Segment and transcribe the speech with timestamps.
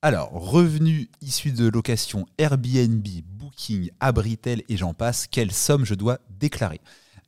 [0.00, 6.20] Alors, revenus issus de location Airbnb, Booking, Abritel et j'en passe, quelle somme je dois
[6.30, 6.80] déclarer?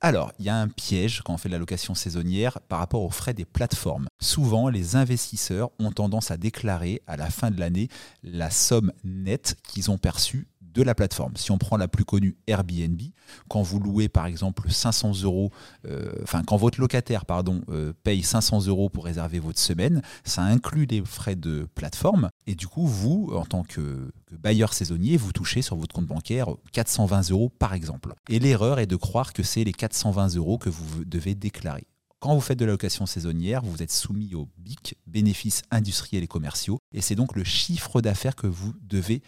[0.00, 3.02] Alors, il y a un piège quand on fait de la location saisonnière par rapport
[3.02, 4.08] aux frais des plateformes.
[4.20, 7.86] Souvent, les investisseurs ont tendance à déclarer à la fin de l'année
[8.24, 11.32] la somme nette qu'ils ont perçue de la plateforme.
[11.36, 13.00] Si on prend la plus connue Airbnb,
[13.48, 15.50] quand vous louez par exemple 500 euros,
[15.88, 20.42] euh, enfin quand votre locataire pardon euh, paye 500 euros pour réserver votre semaine, ça
[20.42, 25.32] inclut les frais de plateforme et du coup vous en tant que, bailleur saisonnier vous
[25.32, 28.12] touchez sur votre compte bancaire 420 euros par exemple.
[28.28, 31.86] Et l'erreur est de croire que c'est les 420 euros que vous devez déclarer.
[32.18, 36.26] Quand vous faites de la location saisonnière, vous êtes soumis au BIC, bénéfices industriels et
[36.26, 39.22] commerciaux, et c'est donc le chiffre d'affaires que vous devez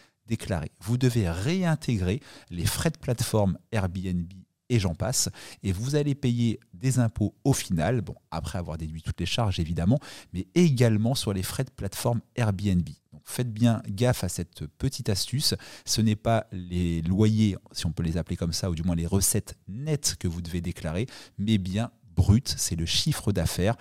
[0.81, 4.33] Vous devez réintégrer les frais de plateforme Airbnb
[4.69, 5.31] et j'en passe,
[5.63, 9.59] et vous allez payer des impôts au final, bon, après avoir déduit toutes les charges
[9.61, 9.99] évidemment,
[10.33, 12.87] mais également sur les frais de plateforme Airbnb.
[13.13, 15.55] Donc faites bien gaffe à cette petite astuce,
[15.87, 18.97] ce n'est pas les loyers, si on peut les appeler comme ça, ou du moins
[18.97, 21.07] les recettes nettes que vous devez déclarer,
[21.39, 23.77] mais bien brut, c'est le chiffre d'affaires.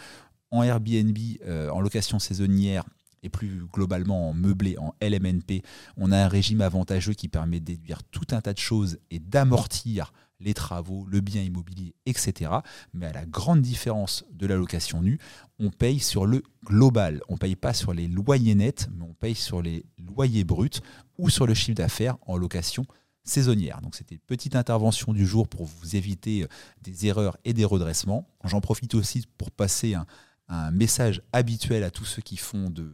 [0.51, 2.85] En Airbnb, euh, en location saisonnière,
[3.23, 5.63] et plus globalement en meublé, en LMNP,
[5.97, 9.19] on a un régime avantageux qui permet de déduire tout un tas de choses et
[9.19, 12.51] d'amortir les travaux, le bien immobilier, etc.
[12.93, 15.19] Mais à la grande différence de la location nue,
[15.59, 17.21] on paye sur le global.
[17.27, 20.69] On ne paye pas sur les loyers nets, mais on paye sur les loyers bruts
[21.17, 22.85] ou sur le chiffre d'affaires en location
[23.23, 23.81] saisonnière.
[23.81, 26.47] Donc c'était une petite intervention du jour pour vous éviter euh,
[26.81, 28.29] des erreurs et des redressements.
[28.45, 30.05] J'en profite aussi pour passer un,
[30.47, 32.89] un message habituel à tous ceux qui font de,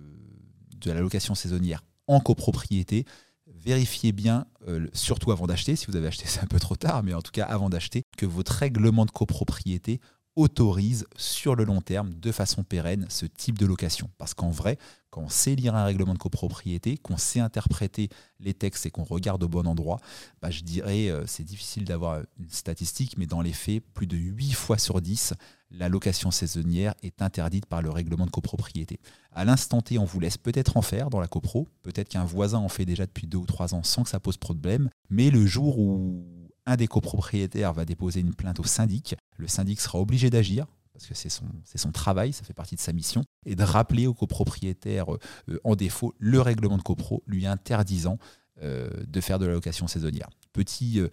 [0.89, 3.05] de la location saisonnière en copropriété.
[3.47, 7.03] Vérifiez bien, euh, surtout avant d'acheter, si vous avez acheté c'est un peu trop tard,
[7.03, 9.99] mais en tout cas avant d'acheter, que votre règlement de copropriété
[10.35, 14.09] autorise sur le long terme, de façon pérenne, ce type de location.
[14.17, 14.77] Parce qu'en vrai,
[15.09, 18.09] quand on sait lire un règlement de copropriété, qu'on sait interpréter
[18.39, 19.99] les textes et qu'on regarde au bon endroit,
[20.41, 24.17] bah, je dirais, euh, c'est difficile d'avoir une statistique, mais dans les faits, plus de
[24.17, 25.35] 8 fois sur 10,
[25.69, 28.99] la location saisonnière est interdite par le règlement de copropriété.
[29.31, 32.59] À l'instant T, on vous laisse peut-être en faire dans la copro, peut-être qu'un voisin
[32.59, 35.45] en fait déjà depuis deux ou trois ans sans que ça pose problème, mais le
[35.45, 36.25] jour où
[36.65, 41.07] un des copropriétaires va déposer une plainte au syndic, le syndic sera obligé d'agir parce
[41.07, 45.13] que c'est son, travail, ça fait partie de sa mission, et de rappeler au copropriétaire
[45.13, 48.19] euh, en défaut le règlement de copro lui interdisant
[48.61, 50.29] euh, de faire de la location saisonnière.
[50.53, 51.09] Petit, euh,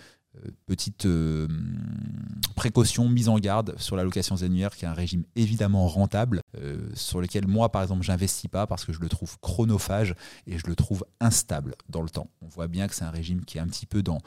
[0.67, 1.07] petite
[2.55, 6.41] précaution, mise en garde sur la location qui est un régime évidemment rentable,
[6.95, 10.15] sur lequel moi, par exemple, j'investis pas parce que je le trouve chronophage
[10.47, 12.31] et je le trouve instable dans le temps.
[12.43, 14.19] On voit bien que c'est un régime qui est un petit peu dans,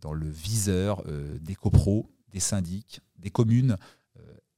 [0.00, 1.04] dans le viseur
[1.40, 3.76] des copros, des syndics, des communes,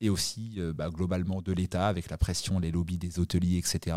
[0.01, 3.97] et aussi euh, bah, globalement de l'État avec la pression, les lobbies des hôteliers, etc.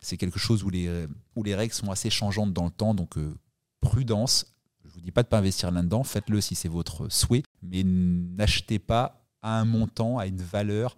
[0.00, 1.06] C'est quelque chose où les,
[1.36, 3.34] où les règles sont assez changeantes dans le temps, donc euh,
[3.80, 4.54] prudence.
[4.82, 7.42] Je ne vous dis pas de ne pas investir là-dedans, faites-le si c'est votre souhait,
[7.62, 10.96] mais n'achetez pas à un montant, à une valeur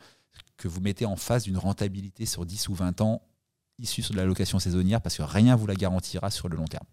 [0.57, 3.23] que vous mettez en face d'une rentabilité sur 10 ou 20 ans
[3.81, 6.87] issue de la location saisonnière, parce que rien vous la garantira sur le long terme.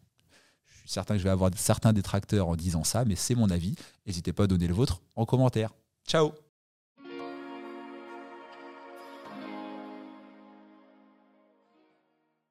[0.65, 3.49] Je suis certain que je vais avoir certains détracteurs en disant ça, mais c'est mon
[3.49, 3.75] avis.
[4.05, 5.73] N'hésitez pas à donner le vôtre en commentaire.
[6.07, 6.31] Ciao